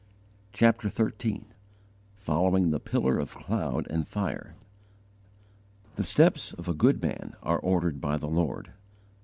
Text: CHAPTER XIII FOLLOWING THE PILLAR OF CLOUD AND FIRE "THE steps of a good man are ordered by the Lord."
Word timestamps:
CHAPTER 0.51 0.89
XIII 0.89 1.45
FOLLOWING 2.15 2.71
THE 2.71 2.79
PILLAR 2.79 3.19
OF 3.19 3.35
CLOUD 3.35 3.85
AND 3.91 4.07
FIRE 4.07 4.55
"THE 5.95 6.03
steps 6.03 6.53
of 6.53 6.67
a 6.67 6.73
good 6.73 7.03
man 7.03 7.35
are 7.43 7.59
ordered 7.59 8.01
by 8.01 8.17
the 8.17 8.25
Lord." 8.27 8.71